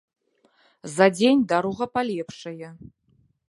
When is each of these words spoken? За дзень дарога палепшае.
За 0.95 1.07
дзень 1.17 1.45
дарога 1.53 1.85
палепшае. 1.99 2.69